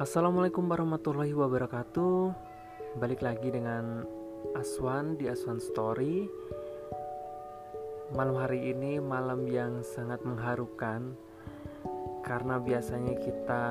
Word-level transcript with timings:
Assalamualaikum 0.00 0.64
warahmatullahi 0.64 1.36
wabarakatuh. 1.36 2.32
Balik 2.96 3.20
lagi 3.20 3.52
dengan 3.52 4.00
Aswan 4.56 5.20
di 5.20 5.28
Aswan 5.28 5.60
Story. 5.60 6.24
Malam 8.16 8.32
hari 8.40 8.72
ini 8.72 8.96
malam 8.96 9.44
yang 9.44 9.84
sangat 9.84 10.24
mengharukan 10.24 11.12
Karena 12.24 12.56
biasanya 12.56 13.12
kita 13.12 13.64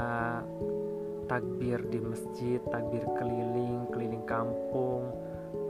takbir 1.26 1.82
di 1.90 1.98
masjid, 1.98 2.62
takbir 2.70 3.10
keliling, 3.18 3.90
keliling 3.90 4.26
kampung, 4.30 5.10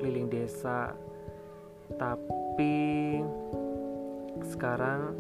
keliling 0.04 0.28
desa. 0.28 0.92
Tapi 1.96 2.76
sekarang 4.44 5.16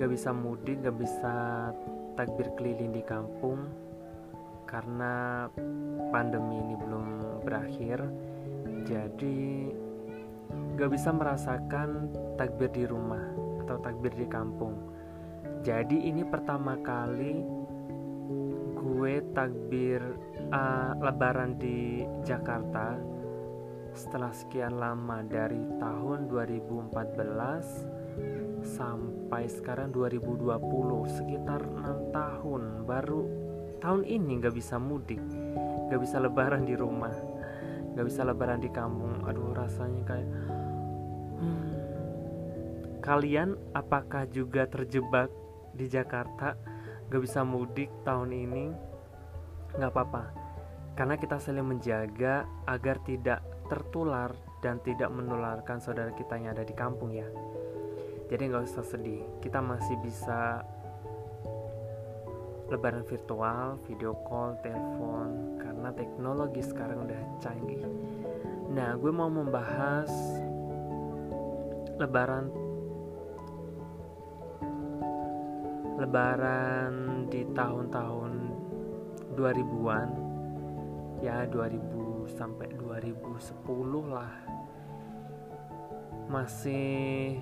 gak 0.00 0.08
bisa 0.08 0.32
mudik, 0.32 0.80
gak 0.80 0.96
bisa 0.96 1.36
takbir 2.16 2.48
keliling 2.56 2.96
di 2.96 3.04
kampung 3.04 3.89
karena 4.70 5.50
pandemi 6.14 6.62
ini 6.62 6.78
belum 6.78 7.06
berakhir 7.42 7.98
jadi 8.86 9.38
gak 10.78 10.90
bisa 10.94 11.10
merasakan 11.10 12.14
takbir 12.38 12.70
di 12.72 12.86
rumah 12.86 13.20
atau 13.66 13.76
takbir 13.82 14.14
di 14.16 14.26
kampung. 14.26 14.74
Jadi 15.60 16.08
ini 16.08 16.24
pertama 16.24 16.80
kali 16.80 17.44
gue 18.80 19.14
takbir 19.36 20.00
uh, 20.48 20.96
lebaran 20.96 21.60
di 21.60 22.00
Jakarta 22.24 22.96
setelah 23.92 24.32
sekian 24.32 24.80
lama 24.80 25.20
dari 25.26 25.60
tahun 25.76 26.32
2014 26.32 28.64
sampai 28.64 29.44
sekarang 29.52 29.92
2020 29.92 30.48
sekitar 31.20 31.60
enam 31.60 32.08
tahun 32.14 32.88
baru 32.88 33.49
tahun 33.80 34.04
ini 34.04 34.44
nggak 34.44 34.54
bisa 34.54 34.76
mudik 34.78 35.20
nggak 35.88 36.00
bisa 36.00 36.22
lebaran 36.22 36.68
di 36.68 36.78
rumah 36.78 37.12
nggak 37.94 38.06
bisa 38.06 38.22
lebaran 38.22 38.62
di 38.62 38.70
kampung. 38.70 39.22
Aduh 39.26 39.52
rasanya 39.54 40.02
kayak 40.06 40.28
hmm, 41.42 41.68
kalian 43.02 43.58
apakah 43.74 44.24
juga 44.30 44.66
terjebak 44.70 45.30
di 45.74 45.90
Jakarta? 45.90 46.54
Nggak 47.10 47.22
bisa 47.26 47.40
mudik 47.42 47.90
tahun 48.06 48.30
ini? 48.30 48.66
Nggak 49.74 49.90
apa-apa. 49.90 50.24
Karena 50.94 51.18
kita 51.18 51.36
saling 51.42 51.66
menjaga 51.66 52.46
agar 52.66 53.02
tidak 53.02 53.42
tertular 53.70 54.34
dan 54.60 54.82
tidak 54.82 55.08
menularkan 55.10 55.80
saudara 55.80 56.12
kita 56.14 56.38
yang 56.38 56.54
ada 56.54 56.66
di 56.66 56.74
kampung 56.74 57.14
ya. 57.14 57.26
Jadi 58.30 58.42
nggak 58.46 58.64
usah 58.70 58.86
sedih. 58.86 59.26
Kita 59.42 59.58
masih 59.58 59.98
bisa 59.98 60.62
lebaran 62.70 63.02
virtual, 63.02 63.82
video 63.90 64.14
call, 64.22 64.54
telepon 64.62 65.58
karena 65.58 65.90
teknologi 65.90 66.62
sekarang 66.62 67.02
udah 67.02 67.22
canggih. 67.42 67.82
Nah, 68.70 68.94
gue 68.94 69.10
mau 69.10 69.26
membahas 69.26 70.10
lebaran 71.98 72.46
lebaran 76.00 77.26
di 77.28 77.44
tahun-tahun 77.52 78.32
2000-an 79.36 80.08
ya 81.20 81.44
2000 81.44 82.40
sampai 82.40 82.72
2010 82.72 84.08
lah 84.08 84.32
masih 86.32 87.36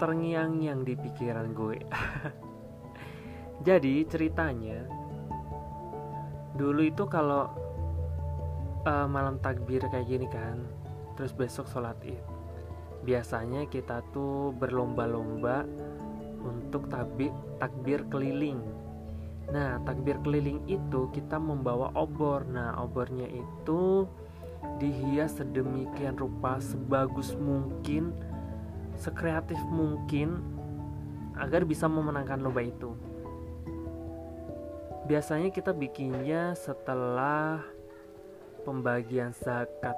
terngiang-ngiang 0.00 0.80
di 0.80 0.94
pikiran 0.96 1.52
gue 1.52 1.76
Jadi 3.64 4.04
ceritanya 4.04 4.84
dulu 6.56 6.88
itu 6.88 7.04
kalau 7.08 7.52
uh, 8.88 9.08
malam 9.08 9.36
takbir 9.40 9.84
kayak 9.92 10.08
gini 10.08 10.28
kan, 10.28 10.64
terus 11.16 11.36
besok 11.36 11.68
sholat 11.68 11.96
id, 12.04 12.20
biasanya 13.04 13.68
kita 13.68 14.00
tuh 14.12 14.56
berlomba-lomba 14.56 15.68
untuk 16.40 16.88
takbir 16.88 17.32
takbir 17.60 18.04
keliling. 18.08 18.60
Nah, 19.46 19.78
takbir 19.86 20.18
keliling 20.26 20.64
itu 20.66 21.06
kita 21.14 21.38
membawa 21.38 21.94
obor. 21.94 22.42
Nah, 22.50 22.74
obornya 22.82 23.30
itu 23.30 24.08
dihias 24.82 25.38
sedemikian 25.38 26.18
rupa 26.18 26.58
sebagus 26.58 27.38
mungkin, 27.38 28.10
sekreatif 28.98 29.60
mungkin 29.70 30.42
agar 31.36 31.68
bisa 31.68 31.84
memenangkan 31.86 32.40
lomba 32.40 32.64
itu 32.64 32.96
biasanya 35.06 35.54
kita 35.54 35.70
bikinnya 35.70 36.58
setelah 36.58 37.62
pembagian 38.66 39.30
zakat. 39.30 39.94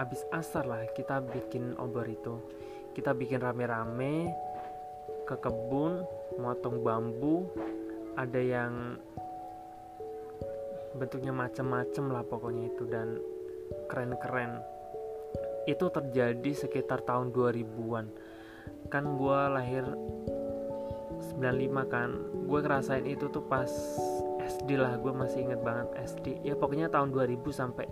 Habis 0.00 0.24
asar 0.32 0.64
lah 0.64 0.84
kita 0.96 1.20
bikin 1.20 1.76
obor 1.76 2.08
itu. 2.08 2.40
Kita 2.96 3.12
bikin 3.12 3.44
rame-rame 3.44 4.32
ke 5.28 5.36
kebun 5.36 6.04
motong 6.40 6.80
bambu. 6.80 7.44
Ada 8.16 8.40
yang 8.40 8.72
bentuknya 10.96 11.36
macam-macam 11.36 12.04
lah 12.08 12.24
pokoknya 12.24 12.64
itu 12.72 12.84
dan 12.88 13.20
keren-keren. 13.92 14.64
Itu 15.68 15.92
terjadi 15.92 16.56
sekitar 16.56 17.04
tahun 17.04 17.36
2000-an 17.36 18.08
kan 18.88 19.04
gue 19.18 19.40
lahir 19.50 19.84
95 21.36 21.92
kan. 21.92 22.10
Gue 22.46 22.60
ngerasain 22.62 23.04
itu 23.04 23.26
tuh 23.28 23.44
pas 23.44 23.68
SD 24.66 24.82
lah 24.82 24.98
gue 24.98 25.14
masih 25.14 25.46
inget 25.46 25.62
banget 25.62 25.94
SD 25.94 26.42
ya 26.42 26.58
pokoknya 26.58 26.90
tahun 26.90 27.14
2000 27.14 27.38
sampai 27.54 27.86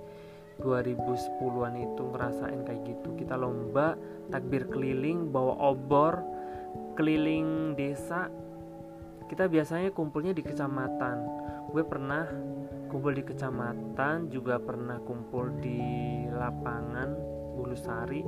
2010-an 0.58 1.74
itu 1.78 2.02
ngerasain 2.02 2.66
kayak 2.66 2.82
gitu. 2.82 3.14
Kita 3.14 3.38
lomba 3.38 3.94
takbir 4.26 4.66
keliling 4.66 5.30
bawa 5.30 5.54
obor 5.70 6.18
keliling 6.98 7.78
desa. 7.78 8.26
Kita 9.30 9.46
biasanya 9.46 9.94
kumpulnya 9.94 10.34
di 10.34 10.42
kecamatan. 10.42 11.16
Gue 11.70 11.86
pernah 11.86 12.26
kumpul 12.90 13.14
di 13.14 13.22
kecamatan 13.22 14.26
juga 14.34 14.58
pernah 14.58 14.98
kumpul 14.98 15.54
di 15.62 15.78
lapangan 16.26 17.14
Bulusari. 17.54 18.26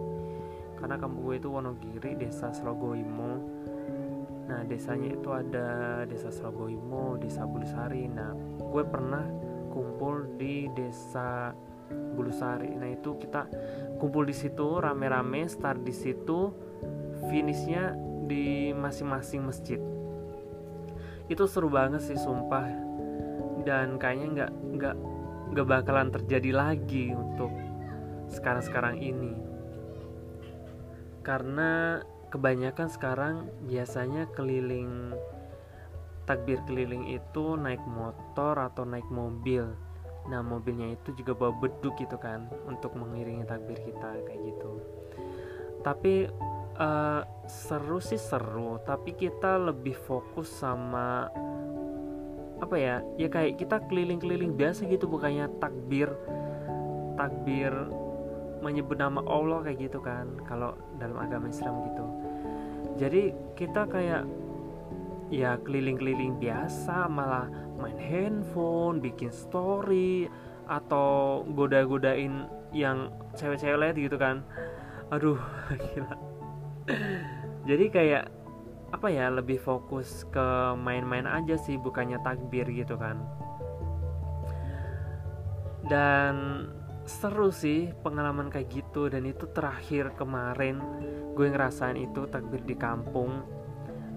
Karena 0.78 1.02
kampung 1.02 1.34
gue 1.34 1.42
itu 1.42 1.50
Wonogiri 1.50 2.14
desa 2.14 2.54
Slogoimo 2.54 3.66
Nah 4.46 4.62
desanya 4.62 5.10
itu 5.10 5.28
ada 5.34 6.02
desa 6.06 6.30
Sragoimo, 6.30 7.18
desa 7.18 7.42
Bulusari. 7.46 8.06
Nah 8.06 8.30
gue 8.62 8.84
pernah 8.86 9.26
kumpul 9.74 10.38
di 10.38 10.70
desa 10.72 11.50
Bulusari. 11.90 12.74
Nah 12.74 12.90
itu 12.90 13.18
kita 13.18 13.50
kumpul 13.98 14.26
di 14.26 14.34
situ 14.34 14.78
rame-rame, 14.78 15.46
start 15.50 15.82
di 15.82 15.94
situ, 15.94 16.54
finishnya 17.26 17.94
di 18.26 18.70
masing-masing 18.74 19.42
masjid. 19.42 19.80
Itu 21.26 21.50
seru 21.50 21.66
banget 21.66 22.06
sih 22.06 22.18
sumpah. 22.18 22.66
Dan 23.66 23.98
kayaknya 23.98 24.26
nggak 24.30 24.52
nggak 24.78 24.96
nggak 25.54 25.66
bakalan 25.66 26.10
terjadi 26.14 26.50
lagi 26.54 27.10
untuk 27.10 27.50
sekarang-sekarang 28.30 28.98
ini. 29.02 29.34
Karena 31.26 31.98
kebanyakan 32.31 32.88
sekarang 32.91 33.34
biasanya 33.66 34.26
keliling 34.34 35.14
takbir 36.26 36.59
keliling 36.66 37.06
itu 37.06 37.54
naik 37.54 37.82
motor 37.87 38.59
atau 38.59 38.82
naik 38.82 39.06
mobil. 39.09 39.70
Nah 40.26 40.42
mobilnya 40.42 40.98
itu 40.98 41.15
juga 41.15 41.38
bawa 41.38 41.54
beduk 41.62 41.94
gitu 42.03 42.19
kan 42.19 42.50
untuk 42.66 42.98
mengiringi 42.98 43.47
takbir 43.47 43.78
kita 43.78 44.26
kayak 44.26 44.41
gitu. 44.42 44.82
Tapi 45.86 46.27
uh, 46.80 47.22
seru 47.47 48.03
sih 48.03 48.21
seru 48.21 48.83
tapi 48.84 49.16
kita 49.16 49.59
lebih 49.59 49.95
fokus 49.95 50.50
sama 50.50 51.30
apa 52.56 52.77
ya 52.80 53.04
ya 53.21 53.28
kayak 53.28 53.60
kita 53.60 53.84
keliling-keliling 53.84 54.56
biasa 54.56 54.89
gitu 54.89 55.04
bukannya 55.04 55.45
takbir 55.60 56.09
takbir 57.21 57.72
menyebut 58.65 58.97
nama 58.97 59.21
Allah 59.28 59.60
kayak 59.60 59.92
gitu 59.92 60.00
kan 60.00 60.41
kalau 60.48 60.72
dalam 60.97 61.21
agama 61.21 61.53
Islam 61.53 61.84
gitu 61.92 62.04
jadi 62.97 63.37
kita 63.57 63.84
kayak 63.89 64.25
ya 65.28 65.59
keliling-keliling 65.60 66.39
biasa 66.41 67.10
malah 67.10 67.51
main 67.77 67.98
handphone 67.98 69.03
bikin 69.03 69.28
story 69.28 70.31
atau 70.66 71.43
goda-godain 71.54 72.48
yang 72.72 73.13
cewek-cewek 73.37 73.78
lihat 73.78 73.97
gitu 73.97 74.16
kan. 74.19 74.43
Aduh 75.13 75.39
gila. 75.93 76.15
Jadi 77.66 77.84
kayak 77.91 78.25
apa 78.95 79.10
ya 79.10 79.28
lebih 79.28 79.59
fokus 79.59 80.22
ke 80.31 80.72
main-main 80.78 81.27
aja 81.27 81.59
sih 81.59 81.77
bukannya 81.77 82.16
takbir 82.22 82.66
gitu 82.71 82.95
kan. 82.97 83.21
Dan 85.87 86.66
seru 87.06 87.54
sih 87.54 87.94
pengalaman 88.04 88.50
kayak 88.50 88.68
gitu. 88.70 89.08
Dan 89.08 89.24
itu 89.26 89.48
terakhir 89.50 90.12
kemarin 90.18 90.82
gue 91.32 91.47
ngerasain 91.47 91.97
itu 91.97 92.26
takbir 92.28 92.60
di 92.66 92.74
kampung. 92.74 93.42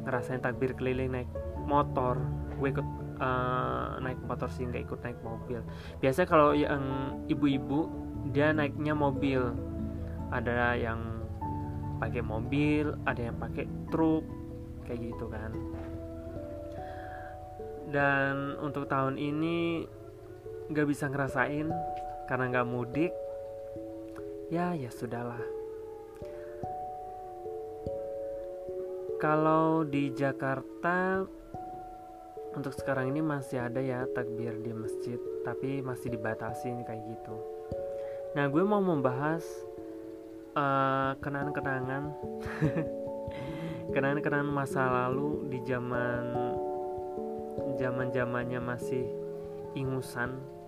Ngerasain 0.03 0.41
takbir 0.41 0.75
keliling 0.75 1.13
naik 1.13 1.29
motor. 1.63 2.17
Gue 2.57 2.73
ikut 2.73 2.87
uh, 3.21 4.01
naik 4.01 4.19
motor 4.25 4.49
sih 4.51 4.65
nggak 4.67 4.83
ikut 4.89 4.99
naik 5.05 5.19
mobil. 5.21 5.63
Biasanya 6.03 6.27
kalau 6.27 6.51
yang 6.51 6.83
ibu-ibu 7.29 7.87
dia 8.33 8.51
naiknya 8.51 8.97
mobil. 8.97 9.53
Ada 10.29 10.77
yang 10.77 11.19
pakai 11.99 12.23
mobil 12.23 12.95
ada 13.03 13.19
yang 13.19 13.37
pakai 13.37 13.67
truk 13.91 14.23
kayak 14.87 15.13
gitu 15.13 15.27
kan. 15.27 15.51
Dan 17.91 18.55
untuk 18.63 18.87
tahun 18.87 19.19
ini 19.19 19.85
nggak 20.71 20.87
bisa 20.87 21.11
ngerasain 21.11 21.67
karena 22.29 22.45
nggak 22.53 22.69
mudik 22.69 23.13
ya 24.53 24.77
ya 24.77 24.93
sudahlah. 24.93 25.41
Kalau 29.17 29.81
di 29.81 30.13
Jakarta 30.13 31.25
untuk 32.53 32.77
sekarang 32.77 33.09
ini 33.09 33.25
masih 33.25 33.65
ada 33.65 33.81
ya 33.81 34.05
takbir 34.13 34.53
di 34.61 34.69
masjid 34.77 35.17
tapi 35.41 35.81
masih 35.81 36.13
dibatasi 36.13 36.69
kayak 36.85 37.01
gitu. 37.09 37.35
Nah 38.37 38.45
gue 38.45 38.61
mau 38.61 38.77
membahas 38.77 39.41
uh, 40.53 41.17
kenangan-kenangan 41.17 42.13
kenangan-kenangan 43.93 44.49
masa 44.53 44.85
lalu 44.85 45.49
di 45.49 45.65
zaman 45.65 46.23
zaman 47.81 48.13
zamannya 48.13 48.61
masih 48.61 49.09
ingusan 49.73 50.58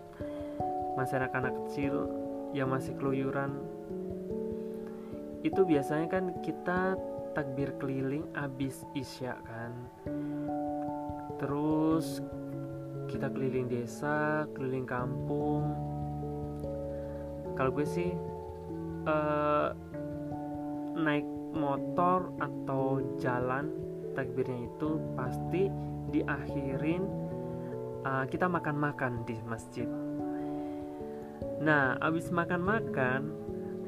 masih 1.00 1.24
anak-anak 1.24 1.54
kecil 1.66 2.08
yang 2.52 2.72
masih 2.72 2.96
keluyuran. 3.00 3.56
Itu 5.42 5.66
biasanya 5.66 6.08
kan 6.12 6.26
kita 6.44 7.00
takbir 7.34 7.74
keliling 7.80 8.28
abis 8.36 8.84
isya 8.94 9.40
kan. 9.48 9.72
Terus 11.40 12.22
kita 13.10 13.32
keliling 13.32 13.68
desa 13.72 14.46
keliling 14.54 14.88
kampung. 14.88 15.74
Kalau 17.56 17.72
gue 17.76 17.88
sih 17.88 18.12
uh, 19.08 19.70
naik 20.96 21.28
motor 21.52 22.32
atau 22.40 23.04
jalan 23.20 23.72
takbirnya 24.16 24.68
itu 24.68 25.00
pasti 25.16 25.68
diakhirin 26.12 27.04
uh, 28.04 28.26
kita 28.28 28.48
makan-makan 28.48 29.24
di 29.28 29.40
masjid 29.48 29.88
nah 31.62 31.94
abis 32.02 32.34
makan-makan 32.34 33.38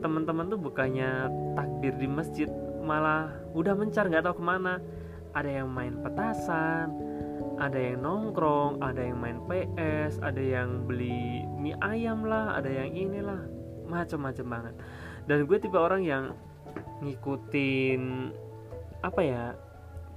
teman-teman 0.04 0.52
tuh 0.52 0.60
bukannya 0.60 1.32
takbir 1.58 1.96
di 1.96 2.06
masjid 2.06 2.52
malah 2.84 3.32
udah 3.56 3.74
mencar 3.74 4.12
nggak 4.12 4.28
tahu 4.28 4.44
ke 4.44 4.46
mana. 4.46 4.84
Ada 5.34 5.64
yang 5.64 5.70
main 5.72 5.98
petasan 6.04 6.94
ada 7.58 7.78
yang 7.78 8.02
nongkrong 8.02 8.82
ada 8.82 9.02
yang 9.02 9.18
main 9.22 9.38
PS 9.46 10.18
ada 10.26 10.42
yang 10.42 10.90
beli 10.90 11.46
mie 11.58 11.78
ayam 11.82 12.28
lah 12.28 12.60
ada 12.60 12.70
yang 12.70 12.92
inilah. 12.94 13.42
Macam-macam 13.88 14.46
banget. 14.46 14.74
Dan 15.26 15.48
gue 15.48 15.58
tipe 15.58 15.80
orang 15.80 16.04
yang 16.04 16.36
ngikutin 17.02 18.32
apa 19.02 19.22
ya 19.24 19.56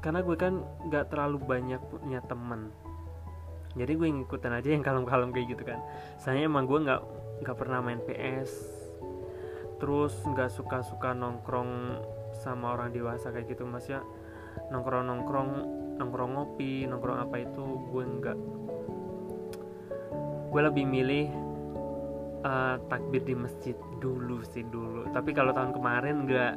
karena 0.03 0.21
gue 0.23 0.37
kan 0.39 0.63
nggak 0.87 1.11
terlalu 1.11 1.43
banyak 1.43 1.83
punya 1.91 2.23
temen 2.31 2.71
jadi 3.77 3.93
gue 3.93 4.09
ngikutin 4.09 4.53
aja 4.57 4.69
yang 4.73 4.81
kalem-kalem 4.81 5.37
kayak 5.37 5.53
gitu 5.53 5.63
kan. 5.69 5.85
Saya 6.17 6.49
emang 6.49 6.65
gue 6.65 6.81
nggak 6.81 7.03
nggak 7.43 7.57
pernah 7.57 7.85
main 7.85 8.01
PS 8.05 8.53
terus 9.77 10.17
nggak 10.25 10.49
suka-suka 10.49 11.13
nongkrong 11.13 12.01
sama 12.33 12.77
orang 12.77 12.93
dewasa 12.93 13.29
kayak 13.29 13.53
gitu. 13.53 13.69
Mas 13.69 13.89
ya 13.89 14.01
nongkrong 14.73 15.05
nongkrong 15.05 15.51
nongkrong 16.01 16.31
ngopi 16.37 16.89
nongkrong 16.89 17.19
apa 17.21 17.37
itu 17.45 17.65
gue 17.93 18.05
enggak 18.05 18.39
gue 20.53 20.61
lebih 20.65 20.85
milih 20.89 21.29
uh, 22.41 22.81
takbir 22.89 23.21
di 23.25 23.37
masjid 23.37 23.77
dulu 24.01 24.41
sih 24.49 24.65
dulu. 24.65 25.09
Tapi 25.13 25.37
kalau 25.37 25.53
tahun 25.53 25.77
kemarin 25.77 26.25
enggak 26.25 26.55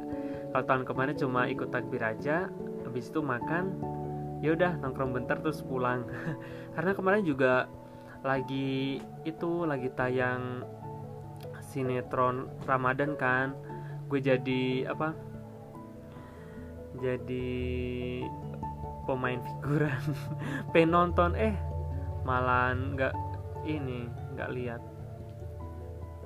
kalau 0.56 0.64
tahun 0.64 0.84
kemarin 0.88 1.14
cuma 1.20 1.44
ikut 1.48 1.68
takbir 1.68 2.00
aja 2.00 2.48
habis 2.88 3.12
itu 3.12 3.20
makan 3.20 3.76
ya 4.40 4.56
udah 4.56 4.80
nongkrong 4.80 5.12
bentar 5.12 5.36
terus 5.44 5.60
pulang. 5.60 6.08
Karena 6.74 6.96
kemarin 6.96 7.22
juga 7.28 7.68
lagi 8.20 9.00
itu 9.24 9.64
lagi 9.64 9.88
tayang 9.96 10.64
sinetron 11.70 12.50
Ramadan 12.68 13.16
kan. 13.16 13.56
Gue 14.10 14.20
jadi 14.20 14.90
apa 14.90 15.14
jadi 17.00 17.48
pemain 19.08 19.40
figuran. 19.40 20.00
Penonton 20.74 21.32
eh 21.38 21.54
malah 22.26 22.74
nggak 22.74 23.14
ini 23.64 24.10
nggak 24.36 24.52
lihat. 24.52 24.82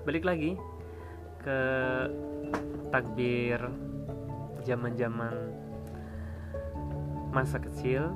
Balik 0.05 0.25
lagi 0.27 0.59
ke 1.45 1.61
takbir 2.89 3.61
zaman-zaman 4.65 5.53
masa 7.35 7.61
kecil 7.61 8.15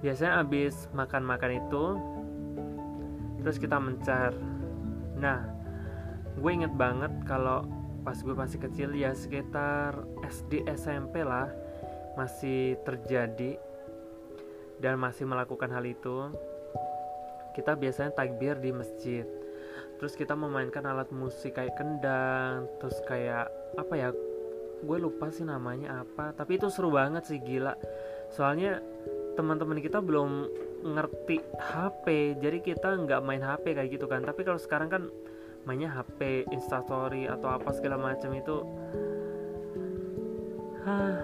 biasanya 0.00 0.40
habis 0.40 0.88
makan-makan 0.96 1.60
itu 1.60 1.84
terus 3.40 3.56
kita 3.56 3.76
mencar. 3.80 4.32
Nah 5.16 5.44
gue 6.36 6.50
inget 6.52 6.72
banget 6.72 7.12
kalau 7.28 7.64
pas 8.00 8.16
gue 8.16 8.32
masih 8.32 8.58
kecil 8.60 8.96
ya 8.96 9.12
sekitar 9.12 9.92
SD 10.24 10.64
SMP 10.72 11.20
lah 11.20 11.52
masih 12.16 12.80
terjadi 12.84 13.60
dan 14.80 14.96
masih 14.96 15.28
melakukan 15.28 15.68
hal 15.68 15.84
itu. 15.84 16.32
Kita 17.52 17.76
biasanya 17.76 18.16
takbir 18.16 18.56
di 18.56 18.72
masjid. 18.72 19.26
Terus 20.00 20.16
kita 20.16 20.32
memainkan 20.32 20.88
alat 20.88 21.12
musik 21.12 21.60
kayak 21.60 21.76
kendang 21.76 22.64
terus 22.80 22.96
kayak 23.04 23.52
apa 23.76 23.94
ya 23.96 24.08
gue 24.80 24.96
lupa 24.96 25.28
sih 25.28 25.44
namanya 25.44 26.00
apa 26.00 26.32
tapi 26.32 26.56
itu 26.56 26.72
seru 26.72 26.88
banget 26.88 27.28
sih 27.28 27.36
gila. 27.36 27.76
Soalnya 28.32 28.80
teman-teman 29.38 29.78
kita 29.78 30.02
belum 30.02 30.50
ngerti 30.80 31.38
HP 31.60 32.36
jadi 32.40 32.58
kita 32.64 32.88
nggak 33.06 33.20
main 33.22 33.44
HP 33.44 33.76
kayak 33.76 33.90
gitu 33.94 34.06
kan 34.10 34.24
tapi 34.24 34.42
kalau 34.42 34.58
sekarang 34.58 34.88
kan 34.88 35.02
mainnya 35.68 35.92
HP, 35.92 36.48
Instastory 36.48 37.28
atau 37.28 37.52
apa 37.52 37.68
segala 37.76 38.00
macam 38.00 38.32
itu 38.32 38.64
Hah, 40.80 41.20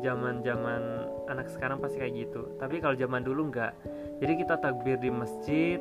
zaman-zaman 0.00 1.04
anak 1.28 1.52
sekarang 1.52 1.76
pasti 1.76 2.00
kayak 2.00 2.24
gitu. 2.24 2.56
Tapi 2.56 2.80
kalau 2.80 2.96
zaman 2.96 3.20
dulu 3.20 3.52
nggak. 3.52 3.72
Jadi 4.16 4.32
kita 4.40 4.56
takbir 4.56 4.96
di 4.96 5.12
masjid 5.12 5.76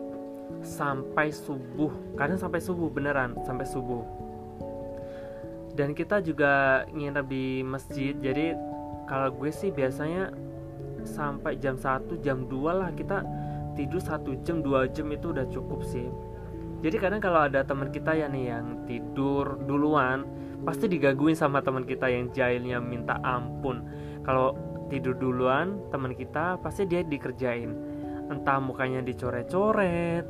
sampai 0.59 1.31
subuh. 1.31 1.87
Kadang 2.19 2.35
sampai 2.35 2.59
subuh 2.59 2.91
beneran, 2.91 3.39
sampai 3.47 3.63
subuh. 3.63 4.03
Dan 5.71 5.95
kita 5.95 6.19
juga 6.19 6.83
nginep 6.91 7.25
di 7.31 7.63
masjid. 7.63 8.11
Jadi 8.11 8.59
kalau 9.07 9.31
gue 9.31 9.55
sih 9.55 9.71
biasanya 9.71 10.35
sampai 11.03 11.57
jam 11.57 11.75
1, 11.77 12.19
jam 12.21 12.45
2 12.45 12.71
lah 12.71 12.89
kita 12.93 13.23
tidur 13.75 14.01
satu 14.03 14.35
jam, 14.43 14.59
dua 14.59 14.87
jam 14.91 15.07
itu 15.11 15.31
udah 15.31 15.47
cukup 15.47 15.81
sih. 15.83 16.07
Jadi 16.81 16.97
kadang 16.97 17.21
kalau 17.21 17.45
ada 17.45 17.61
teman 17.61 17.93
kita 17.93 18.17
ya 18.17 18.25
nih 18.25 18.45
yang 18.49 18.65
tidur 18.89 19.61
duluan 19.69 20.25
pasti 20.65 20.89
digaguin 20.89 21.37
sama 21.37 21.61
teman 21.61 21.85
kita 21.85 22.09
yang 22.09 22.33
jahilnya 22.33 22.81
minta 22.81 23.21
ampun. 23.21 23.85
Kalau 24.25 24.57
tidur 24.89 25.13
duluan 25.17 25.77
teman 25.93 26.17
kita 26.17 26.57
pasti 26.59 26.89
dia 26.89 27.05
dikerjain. 27.05 27.69
Entah 28.33 28.57
mukanya 28.57 29.05
dicoret-coret 29.05 30.25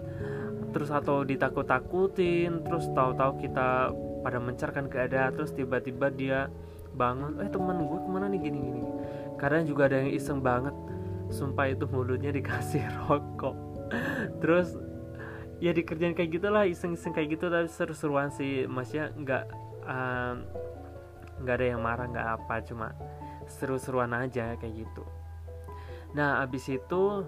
terus 0.71 0.87
atau 0.87 1.27
ditakut-takutin 1.27 2.63
terus 2.63 2.87
tahu-tahu 2.95 3.43
kita 3.43 3.91
pada 4.23 4.39
mencarkan 4.39 4.87
keadaan 4.87 5.35
terus 5.35 5.51
tiba-tiba 5.51 6.07
dia 6.07 6.47
bangun 6.95 7.39
eh 7.43 7.51
teman 7.51 7.79
gue 7.79 7.99
ke 7.99 8.09
mana 8.11 8.27
nih? 8.27 8.39
Gini-gini 8.43 9.00
kadang 9.41 9.65
juga 9.65 9.89
ada 9.89 10.05
yang 10.05 10.13
iseng 10.13 10.45
banget. 10.45 10.77
Sumpah 11.33 11.74
itu 11.74 11.89
mulutnya 11.89 12.29
dikasih 12.29 12.86
rokok. 13.10 13.57
Terus 14.38 14.77
ya 15.57 15.74
dikerjain 15.74 16.13
kayak 16.13 16.38
gitulah 16.38 16.69
iseng-iseng 16.69 17.17
kayak 17.17 17.41
gitu 17.41 17.50
tapi 17.50 17.65
seru-seruan 17.65 18.29
sih. 18.29 18.69
Maksudnya 18.69 19.10
nggak 19.17 19.43
nggak 21.41 21.55
um, 21.57 21.57
ada 21.57 21.65
yang 21.65 21.81
marah 21.81 22.05
nggak 22.05 22.27
apa 22.38 22.55
cuma 22.62 22.93
seru-seruan 23.50 24.13
aja 24.13 24.53
kayak 24.62 24.86
gitu. 24.86 25.03
Nah 26.13 26.45
abis 26.45 26.69
itu 26.69 27.25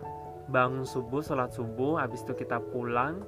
bangun 0.54 0.86
subuh 0.86 1.26
sholat 1.26 1.50
subuh 1.56 1.98
abis 1.98 2.22
itu 2.22 2.38
kita 2.38 2.62
pulang. 2.62 3.26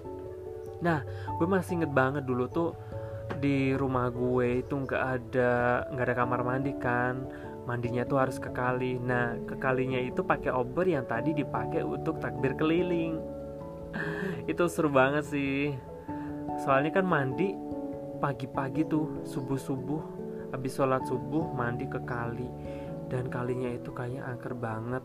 Nah 0.85 1.01
gue 1.41 1.47
masih 1.49 1.81
inget 1.81 1.91
banget 1.91 2.23
dulu 2.27 2.45
tuh 2.51 2.77
di 3.41 3.73
rumah 3.73 4.13
gue 4.13 4.61
itu 4.61 4.73
nggak 4.77 5.03
ada 5.03 5.53
nggak 5.89 6.05
ada 6.05 6.15
kamar 6.15 6.41
mandi 6.45 6.73
kan 6.77 7.25
mandinya 7.65 8.05
tuh 8.05 8.21
harus 8.21 8.37
ke 8.37 8.49
kali 8.53 9.01
nah 9.01 9.33
ke 9.45 9.57
kalinya 9.57 9.97
itu 9.97 10.21
pakai 10.21 10.53
obor 10.53 10.85
yang 10.85 11.05
tadi 11.09 11.33
dipakai 11.33 11.81
untuk 11.81 12.21
takbir 12.21 12.53
keliling. 12.55 13.19
Itu 14.51 14.69
seru 14.69 14.93
banget 14.93 15.25
sih. 15.25 15.73
Soalnya 16.61 17.01
kan 17.01 17.05
mandi 17.09 17.51
pagi-pagi 18.21 18.85
tuh 18.87 19.25
subuh-subuh. 19.25 20.23
Habis 20.53 20.77
sholat 20.77 21.03
subuh 21.03 21.51
mandi 21.51 21.83
ke 21.89 21.99
kali 22.07 22.47
dan 23.11 23.27
kalinya 23.27 23.67
itu 23.67 23.91
kayaknya 23.91 24.23
angker 24.23 24.55
banget. 24.55 25.03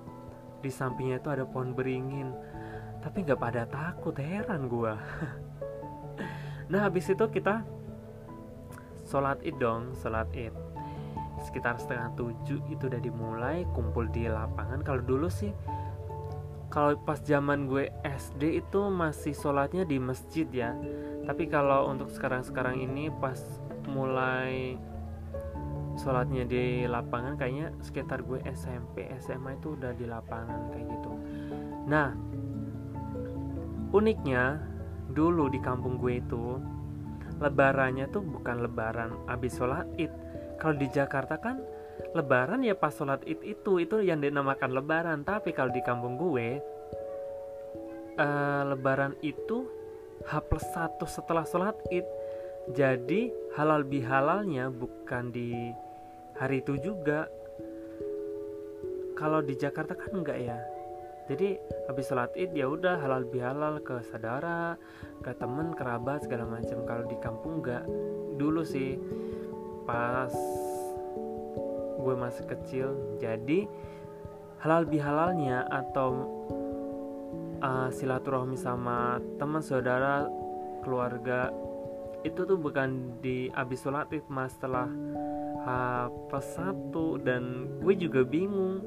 Di 0.63 0.71
sampingnya 0.71 1.19
itu 1.19 1.27
ada 1.33 1.43
pohon 1.43 1.75
beringin. 1.75 2.31
Tapi 3.01 3.25
nggak 3.25 3.41
pada 3.41 3.65
takut 3.65 4.13
heran 4.21 4.69
gue 4.69 4.93
nah 6.71 6.87
habis 6.87 7.09
itu 7.11 7.25
kita 7.27 7.65
sholat 9.09 9.41
id 9.43 9.57
dong 9.59 9.97
sholat 9.99 10.29
id 10.37 10.55
sekitar 11.41 11.81
setengah 11.81 12.13
tujuh 12.17 12.61
itu 12.69 12.83
udah 12.87 13.01
dimulai 13.01 13.65
kumpul 13.73 14.09
di 14.09 14.29
lapangan. 14.29 14.85
Kalau 14.85 15.03
dulu 15.03 15.29
sih 15.29 15.53
kalau 16.71 16.95
pas 17.03 17.19
zaman 17.19 17.67
gue 17.67 17.91
SD 18.07 18.63
itu 18.63 18.81
masih 18.89 19.35
sholatnya 19.35 19.83
di 19.83 19.99
masjid 19.99 20.47
ya. 20.49 20.71
Tapi 21.27 21.51
kalau 21.51 21.91
untuk 21.91 22.09
sekarang-sekarang 22.15 22.79
ini 22.79 23.11
pas 23.11 23.39
mulai 23.91 24.79
sholatnya 25.99 26.47
di 26.47 26.87
lapangan 26.87 27.35
kayaknya 27.35 27.75
sekitar 27.83 28.23
gue 28.23 28.39
SMP 28.47 29.11
SMA 29.19 29.59
itu 29.59 29.75
udah 29.75 29.93
di 29.99 30.07
lapangan 30.07 30.71
kayak 30.71 30.87
gitu. 30.89 31.13
Nah 31.91 32.15
uniknya 33.91 34.63
dulu 35.11 35.51
di 35.51 35.59
kampung 35.59 35.99
gue 35.99 36.23
itu 36.23 36.63
lebarannya 37.43 38.07
tuh 38.15 38.23
bukan 38.23 38.63
lebaran 38.63 39.11
abis 39.27 39.59
sholat 39.59 39.89
id 39.99 40.13
kalau 40.61 40.77
di 40.77 40.93
Jakarta 40.93 41.41
kan 41.41 41.57
lebaran 42.13 42.61
ya 42.61 42.77
pas 42.77 42.93
sholat 42.93 43.25
id 43.25 43.41
itu 43.45 43.81
itu 43.81 43.97
yang 44.05 44.21
dinamakan 44.21 44.77
lebaran. 44.77 45.25
Tapi 45.25 45.57
kalau 45.57 45.73
di 45.73 45.81
kampung 45.81 46.21
gue 46.21 46.61
uh, 48.21 48.63
lebaran 48.69 49.17
itu 49.25 49.65
H 50.29 50.33
plus 50.45 50.67
1 50.77 51.01
setelah 51.09 51.49
sholat 51.49 51.77
id. 51.89 52.05
Jadi 52.77 53.33
halal 53.57 53.89
bihalalnya 53.89 54.69
bukan 54.69 55.33
di 55.33 55.73
hari 56.37 56.61
itu 56.61 56.77
juga. 56.77 57.25
Kalau 59.17 59.41
di 59.45 59.57
Jakarta 59.57 59.97
kan 59.97 60.13
enggak 60.13 60.39
ya. 60.41 60.61
Jadi 61.31 61.57
habis 61.89 62.05
sholat 62.11 62.37
id 62.37 62.53
ya 62.53 62.69
udah 62.69 63.01
halal 63.01 63.25
bihalal 63.25 63.81
ke 63.81 64.03
saudara 64.13 64.77
ke 65.25 65.33
temen 65.41 65.73
kerabat 65.73 66.29
segala 66.29 66.45
macam. 66.45 66.85
Kalau 66.85 67.05
di 67.09 67.17
kampung 67.17 67.65
enggak. 67.65 67.85
Dulu 68.37 68.61
sih 68.65 68.97
pas 69.85 70.33
gue 72.01 72.15
masih 72.17 72.45
kecil. 72.49 72.89
Jadi 73.21 73.69
halal 74.65 74.89
bihalalnya 74.89 75.69
atau 75.69 76.29
uh, 77.61 77.89
silaturahmi 77.93 78.57
sama 78.57 79.21
teman 79.37 79.61
saudara 79.61 80.29
keluarga 80.81 81.53
itu 82.21 82.45
tuh 82.45 82.61
bukan 82.61 83.17
di 83.25 83.49
abis 83.57 83.81
sholat 83.81 84.13
id 84.13 84.29
mas 84.29 84.53
setelah 84.57 84.89
apa 85.65 86.41
satu. 86.41 87.21
Dan 87.21 87.77
gue 87.81 87.95
juga 87.97 88.25
bingung. 88.25 88.81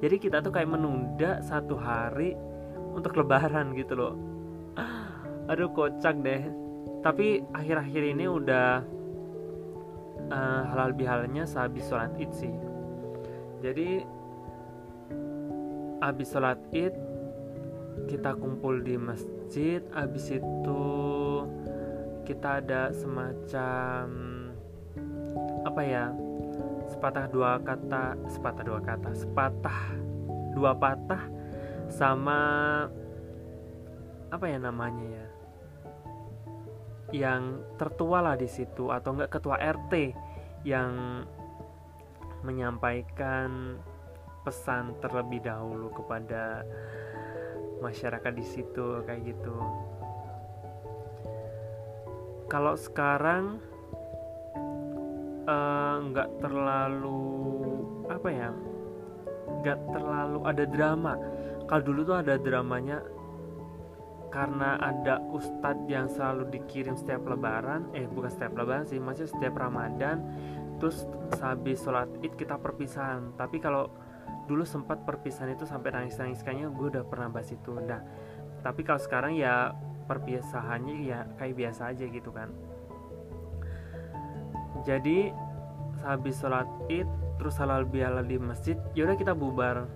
Jadi 0.00 0.20
kita 0.20 0.44
tuh 0.44 0.52
kayak 0.52 0.68
menunda 0.68 1.40
satu 1.40 1.76
hari 1.80 2.36
untuk 2.92 3.16
lebaran 3.16 3.72
gitu 3.72 3.96
loh. 3.96 4.14
Aduh 5.50 5.72
kocak 5.72 6.20
deh. 6.20 6.44
Tapi 7.04 7.44
akhir-akhir 7.52 8.02
ini 8.16 8.24
udah 8.28 8.93
uh, 10.30 10.62
halal 10.72 10.92
bihalalnya 10.94 11.44
sehabis 11.44 11.88
sholat 11.88 12.12
id 12.20 12.30
sih. 12.32 12.54
Jadi 13.64 14.04
habis 16.04 16.28
sholat 16.32 16.60
id 16.72 16.94
kita 18.08 18.36
kumpul 18.36 18.80
di 18.84 18.96
masjid. 19.00 19.80
Habis 19.92 20.36
itu 20.36 20.84
kita 22.24 22.64
ada 22.64 22.92
semacam 22.92 24.04
apa 25.64 25.80
ya 25.84 26.12
sepatah 26.88 27.26
dua 27.28 27.60
kata 27.60 28.16
sepatah 28.28 28.64
dua 28.64 28.80
kata 28.80 29.10
sepatah 29.16 29.78
dua 30.52 30.72
patah 30.76 31.22
sama 31.90 32.40
apa 34.30 34.44
ya 34.48 34.58
namanya 34.60 35.04
ya 35.04 35.23
yang 37.14 37.62
tertua 37.78 38.18
lah 38.18 38.34
di 38.34 38.50
situ 38.50 38.90
atau 38.90 39.14
enggak 39.14 39.38
ketua 39.38 39.54
RT 39.62 40.10
yang 40.66 41.22
menyampaikan 42.42 43.78
pesan 44.42 44.98
terlebih 44.98 45.40
dahulu 45.46 45.94
kepada 45.94 46.66
masyarakat 47.80 48.32
di 48.34 48.44
situ 48.44 49.00
kayak 49.06 49.22
gitu. 49.30 49.56
Kalau 52.50 52.74
sekarang 52.74 53.62
nggak 56.10 56.28
uh, 56.28 56.36
terlalu 56.42 57.22
apa 58.10 58.28
ya 58.28 58.50
nggak 59.62 59.80
terlalu 59.94 60.38
ada 60.44 60.64
drama. 60.66 61.14
Kalau 61.64 61.82
dulu 61.86 62.00
tuh 62.04 62.16
ada 62.20 62.36
dramanya 62.36 63.00
karena 64.34 64.74
ada 64.82 65.22
ustadz 65.30 65.86
yang 65.86 66.10
selalu 66.10 66.50
dikirim 66.50 66.98
setiap 66.98 67.22
lebaran 67.22 67.86
eh 67.94 68.10
bukan 68.10 68.34
setiap 68.34 68.58
lebaran 68.58 68.82
sih 68.82 68.98
maksudnya 68.98 69.30
setiap 69.30 69.54
ramadan. 69.62 70.26
Terus 70.82 71.06
habis 71.38 71.78
sholat 71.78 72.10
id 72.18 72.34
kita 72.34 72.58
perpisahan. 72.58 73.38
Tapi 73.38 73.62
kalau 73.62 73.94
dulu 74.50 74.66
sempat 74.66 75.06
perpisahan 75.06 75.54
itu 75.54 75.62
sampai 75.62 75.94
nangis 75.94 76.18
nangis 76.18 76.42
kayaknya 76.42 76.66
gue 76.74 76.86
udah 76.98 77.06
pernah 77.06 77.30
bahas 77.30 77.54
itu. 77.54 77.78
Nah 77.78 78.02
tapi 78.66 78.82
kalau 78.82 78.98
sekarang 78.98 79.38
ya 79.38 79.70
perpisahannya 80.10 80.96
ya 81.06 81.30
kayak 81.38 81.54
biasa 81.54 81.94
aja 81.94 82.04
gitu 82.10 82.34
kan. 82.34 82.50
Jadi 84.82 85.30
habis 86.02 86.42
sholat 86.42 86.66
id 86.90 87.06
terus 87.38 87.54
halal 87.62 87.86
bihalal 87.86 88.26
di 88.26 88.42
masjid 88.42 88.74
yaudah 88.98 89.14
kita 89.14 89.30
bubar. 89.30 89.86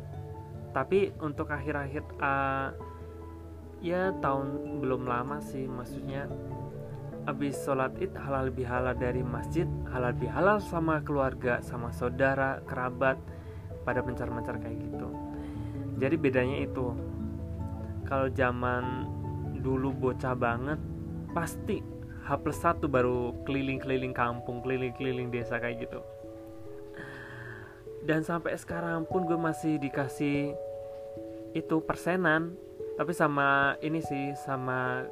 Tapi 0.70 1.10
untuk 1.18 1.50
akhir-akhir 1.50 2.06
uh, 2.22 2.70
ya 3.78 4.10
tahun 4.18 4.78
belum 4.82 5.06
lama 5.06 5.38
sih 5.38 5.70
maksudnya 5.70 6.26
habis 7.28 7.60
sholat 7.60 7.92
id 8.00 8.16
halal 8.16 8.48
bihalal 8.48 8.96
dari 8.96 9.20
masjid 9.20 9.68
halal 9.92 10.16
bihalal 10.16 10.58
sama 10.64 11.04
keluarga 11.04 11.60
sama 11.60 11.92
saudara 11.92 12.64
kerabat 12.64 13.20
pada 13.84 14.00
mencar-mencar 14.00 14.56
kayak 14.60 14.80
gitu. 14.80 15.08
Jadi 16.00 16.16
bedanya 16.16 16.64
itu 16.64 16.96
kalau 18.08 18.32
zaman 18.32 19.04
dulu 19.60 19.92
bocah 19.92 20.32
banget 20.32 20.80
pasti 21.36 21.84
H 22.24 22.36
plus 22.44 22.60
satu 22.60 22.88
baru 22.88 23.32
keliling-keliling 23.48 24.12
kampung 24.12 24.60
keliling-keliling 24.60 25.28
desa 25.28 25.60
kayak 25.60 25.88
gitu. 25.88 26.00
Dan 28.08 28.24
sampai 28.24 28.56
sekarang 28.56 29.04
pun 29.04 29.28
gue 29.28 29.36
masih 29.36 29.76
dikasih 29.76 30.56
itu 31.52 31.76
persenan 31.84 32.56
tapi 32.98 33.12
sama 33.14 33.78
ini 33.78 34.02
sih 34.02 34.34
sama 34.34 35.06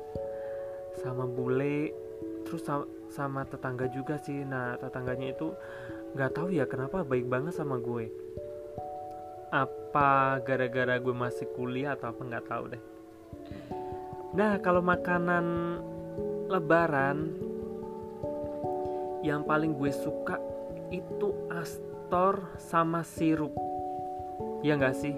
sama 0.98 1.24
bule 1.24 1.94
terus 2.42 2.66
sama, 2.66 2.84
sama 3.08 3.40
tetangga 3.46 3.86
juga 3.86 4.18
sih 4.18 4.42
nah 4.42 4.74
tetangganya 4.76 5.30
itu 5.32 5.54
nggak 6.18 6.34
tahu 6.34 6.50
ya 6.50 6.66
kenapa 6.66 7.06
baik 7.06 7.30
banget 7.30 7.54
sama 7.54 7.78
gue 7.78 8.10
apa 9.54 10.42
gara-gara 10.42 10.98
gue 10.98 11.14
masih 11.14 11.46
kuliah 11.54 11.94
atau 11.94 12.10
apa 12.10 12.22
nggak 12.26 12.46
tahu 12.50 12.64
deh 12.74 12.82
Nah, 14.36 14.60
kalau 14.60 14.84
makanan 14.84 15.80
lebaran 16.52 17.32
yang 19.24 19.48
paling 19.48 19.72
gue 19.80 19.88
suka 19.88 20.36
itu 20.92 21.32
astor 21.48 22.44
sama 22.60 23.00
sirup. 23.00 23.56
Ya 24.60 24.76
nggak 24.76 24.92
sih? 24.92 25.16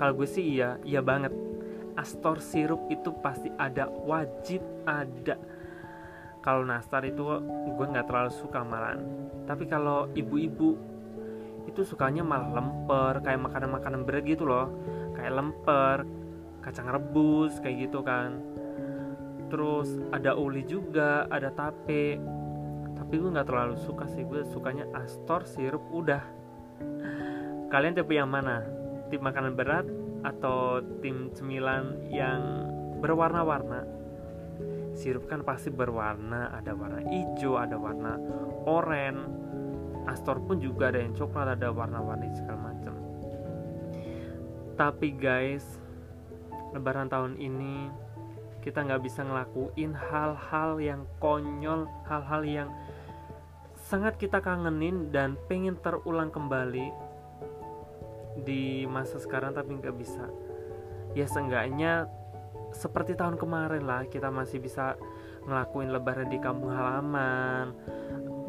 Kalau 0.00 0.16
gue 0.16 0.24
sih 0.24 0.56
iya, 0.56 0.80
iya 0.88 1.04
banget. 1.04 1.36
Astor 2.00 2.40
sirup 2.40 2.88
itu 2.88 3.12
pasti 3.20 3.52
ada, 3.60 3.92
wajib 4.08 4.64
ada. 4.88 5.36
Kalau 6.40 6.64
nastar 6.64 7.04
itu 7.04 7.20
gue 7.76 7.86
nggak 7.92 8.08
terlalu 8.08 8.32
suka 8.32 8.64
malahan. 8.64 9.04
Tapi 9.44 9.68
kalau 9.68 10.08
ibu-ibu 10.16 10.80
itu 11.68 11.84
sukanya 11.84 12.24
malah 12.24 12.56
lemper, 12.56 13.20
kayak 13.20 13.44
makanan-makanan 13.44 14.08
berat 14.08 14.24
gitu 14.24 14.48
loh. 14.48 14.72
Kayak 15.12 15.36
lemper, 15.36 16.08
kacang 16.60 16.88
rebus 16.92 17.56
kayak 17.58 17.88
gitu 17.88 18.04
kan 18.04 18.36
terus 19.50 19.98
ada 20.14 20.36
uli 20.36 20.62
juga 20.62 21.26
ada 21.26 21.50
tape 21.50 22.20
tapi 22.94 23.14
gue 23.18 23.34
nggak 23.34 23.48
terlalu 23.48 23.76
suka 23.80 24.06
sih 24.06 24.22
gue 24.22 24.46
sukanya 24.46 24.86
astor 24.94 25.42
sirup 25.48 25.82
udah 25.90 26.22
kalian 27.72 27.96
tipe 27.96 28.14
yang 28.14 28.30
mana 28.30 28.62
tim 29.10 29.18
makanan 29.24 29.58
berat 29.58 29.88
atau 30.20 30.84
tim 31.00 31.32
cemilan 31.32 32.10
yang 32.12 32.68
berwarna-warna. 33.00 33.86
Sirup 34.92 35.30
kan 35.30 35.40
pasti 35.46 35.72
berwarna 35.72 36.52
ada 36.52 36.76
warna 36.76 37.00
hijau 37.06 37.56
ada 37.56 37.78
warna 37.80 38.20
oranye. 38.68 39.24
Astor 40.08 40.42
pun 40.42 40.58
juga 40.58 40.90
ada 40.90 40.98
yang 41.00 41.14
coklat 41.14 41.60
ada 41.60 41.70
warna-warni 41.70 42.32
segala 42.34 42.72
macam. 42.72 42.94
Tapi 44.74 45.08
guys 45.14 45.64
lebaran 46.72 47.10
tahun 47.10 47.36
ini 47.36 47.90
kita 48.60 48.84
nggak 48.84 49.02
bisa 49.02 49.24
ngelakuin 49.24 49.96
hal-hal 49.96 50.76
yang 50.78 51.02
konyol 51.18 51.88
hal-hal 52.04 52.42
yang 52.44 52.68
sangat 53.90 54.20
kita 54.20 54.38
kangenin 54.38 55.10
dan 55.10 55.34
pengen 55.48 55.74
terulang 55.80 56.30
kembali 56.30 57.09
di 58.38 58.86
masa 58.86 59.18
sekarang 59.18 59.56
tapi 59.56 59.74
nggak 59.78 59.96
bisa 59.98 60.26
ya 61.18 61.26
seenggaknya 61.26 62.06
seperti 62.70 63.18
tahun 63.18 63.34
kemarin 63.34 63.82
lah 63.82 64.06
kita 64.06 64.30
masih 64.30 64.62
bisa 64.62 64.94
ngelakuin 65.46 65.90
lebaran 65.90 66.30
di 66.30 66.38
kampung 66.38 66.70
halaman 66.70 67.74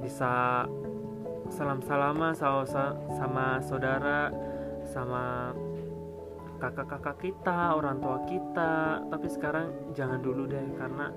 bisa 0.01 0.65
salam-salaman 1.51 2.31
sama, 2.37 2.63
sama 3.11 3.59
saudara 3.59 4.31
sama 4.87 5.51
kakak-kakak 6.61 7.17
kita, 7.19 7.73
orang 7.73 7.97
tua 7.97 8.21
kita. 8.29 9.01
Tapi 9.09 9.27
sekarang 9.27 9.93
jangan 9.97 10.21
dulu 10.21 10.45
deh 10.45 10.67
karena 10.77 11.09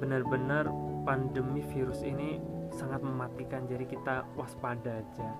benar-benar 0.00 0.72
pandemi 1.04 1.60
virus 1.60 2.00
ini 2.02 2.40
sangat 2.72 3.04
mematikan. 3.04 3.68
Jadi 3.68 3.84
kita 3.84 4.24
waspada 4.34 5.04
aja. 5.04 5.30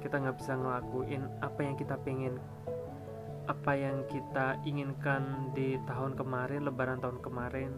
Kita 0.00 0.16
nggak 0.18 0.36
bisa 0.40 0.56
ngelakuin 0.56 1.28
apa 1.44 1.60
yang 1.62 1.76
kita 1.76 1.94
pengen 2.00 2.40
apa 3.48 3.72
yang 3.74 4.06
kita 4.06 4.62
inginkan 4.62 5.50
di 5.52 5.74
tahun 5.84 6.14
kemarin, 6.14 6.66
lebaran 6.66 7.02
tahun 7.02 7.18
kemarin. 7.18 7.74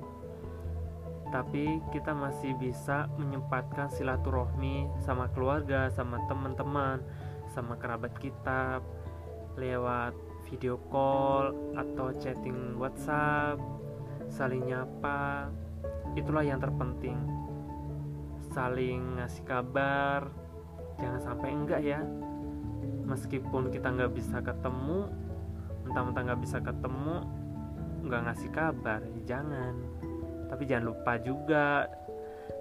Tapi 1.32 1.80
kita 1.88 2.12
masih 2.12 2.52
bisa 2.60 3.08
menyempatkan 3.16 3.88
silaturahmi 3.88 4.84
sama 5.00 5.32
keluarga, 5.32 5.88
sama 5.88 6.20
teman-teman, 6.28 7.00
sama 7.56 7.80
kerabat 7.80 8.12
kita 8.20 8.84
lewat 9.56 10.12
video 10.52 10.76
call 10.92 11.56
atau 11.72 12.12
chatting 12.20 12.76
WhatsApp, 12.76 13.56
saling 14.28 14.68
nyapa. 14.68 15.48
Itulah 16.12 16.44
yang 16.44 16.60
terpenting. 16.60 17.16
Saling 18.52 19.16
ngasih 19.16 19.44
kabar. 19.48 20.41
Jangan 21.02 21.20
sampai 21.20 21.48
enggak 21.50 21.82
ya. 21.82 22.00
Meskipun 23.02 23.74
kita 23.74 23.90
nggak 23.90 24.14
bisa 24.14 24.38
ketemu, 24.38 25.10
mentang-mentang 25.84 26.24
nggak 26.30 26.42
bisa 26.46 26.58
ketemu, 26.62 27.16
nggak 28.06 28.20
ngasih 28.30 28.50
kabar, 28.54 29.00
ya 29.02 29.20
jangan. 29.26 29.74
Tapi 30.46 30.62
jangan 30.64 30.94
lupa 30.94 31.18
juga 31.18 31.90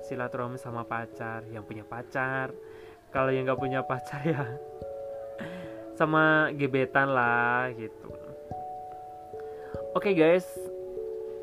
silaturahmi 0.10 0.58
sama 0.58 0.82
pacar 0.82 1.46
yang 1.54 1.62
punya 1.62 1.86
pacar. 1.86 2.50
Kalau 3.14 3.30
yang 3.30 3.46
nggak 3.46 3.62
punya 3.62 3.86
pacar 3.86 4.26
ya 4.34 4.44
sama 6.02 6.50
gebetan 6.58 7.14
lah 7.14 7.70
gitu 7.78 8.10
oke 9.94 10.02
okay 10.02 10.18
guys 10.18 10.50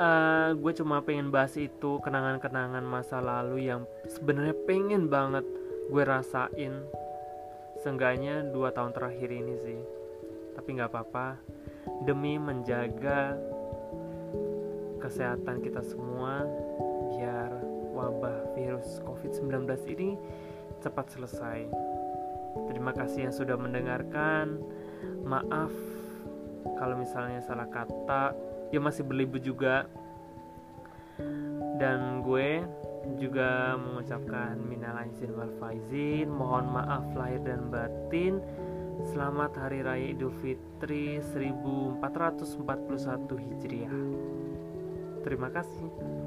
uh, 0.03 0.51
gue 0.59 0.73
cuma 0.75 0.99
pengen 0.99 1.31
bahas 1.31 1.55
itu 1.55 2.03
kenangan-kenangan 2.03 2.83
masa 2.83 3.23
lalu 3.23 3.71
yang 3.71 3.87
sebenarnya 4.11 4.59
pengen 4.67 5.07
banget 5.07 5.47
gue 5.89 6.03
rasain 6.05 6.85
seenggaknya 7.81 8.45
dua 8.53 8.71
tahun 8.73 8.93
terakhir 8.93 9.29
ini 9.33 9.55
sih 9.61 9.81
tapi 10.55 10.77
nggak 10.77 10.91
apa-apa 10.93 11.41
demi 12.05 12.37
menjaga 12.37 13.39
kesehatan 14.99 15.65
kita 15.65 15.81
semua 15.81 16.45
biar 17.15 17.51
wabah 17.95 18.55
virus 18.55 19.03
COVID-19 19.03 19.67
ini 19.95 20.15
cepat 20.79 21.11
selesai. 21.11 21.67
Terima 22.71 22.95
kasih 22.95 23.31
yang 23.31 23.35
sudah 23.35 23.59
mendengarkan. 23.59 24.63
Maaf 25.27 25.75
kalau 26.79 26.95
misalnya 26.99 27.43
salah 27.43 27.67
kata, 27.67 28.35
ya 28.71 28.79
masih 28.79 29.03
berlibu 29.03 29.39
juga. 29.43 29.87
Dan 31.79 32.23
gue 32.23 32.63
juga 33.17 33.81
mengucapkan 33.81 34.61
minal 34.61 35.01
aizin 35.01 35.33
wal 35.33 35.49
faizin, 35.57 36.29
mohon 36.29 36.69
maaf 36.69 37.09
lahir 37.17 37.41
dan 37.41 37.73
batin. 37.73 38.45
Selamat 39.09 39.55
Hari 39.57 39.81
Raya 39.87 40.13
Idul 40.13 40.35
Fitri 40.43 41.23
1441 41.23 42.03
Hijriah. 43.39 43.97
Terima 45.23 45.49
kasih. 45.49 46.18